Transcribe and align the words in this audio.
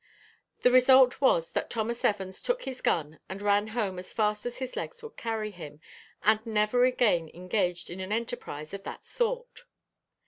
The 0.63 0.71
result 0.71 1.21
was, 1.21 1.51
that 1.51 1.69
Thomas 1.69 2.03
Evans 2.03 2.41
took 2.41 2.63
his 2.63 2.81
gun 2.81 3.19
and 3.29 3.39
ran 3.39 3.67
home 3.77 3.99
as 3.99 4.13
fast 4.13 4.47
as 4.47 4.57
his 4.57 4.75
legs 4.75 5.03
would 5.03 5.15
carry 5.15 5.51
him, 5.51 5.79
and 6.23 6.43
never 6.43 6.85
again 6.85 7.29
engaged 7.35 7.87
in 7.91 7.99
an 7.99 8.11
enterprise 8.11 8.73
of 8.73 8.81
that 8.81 9.05
sort. 9.05 9.65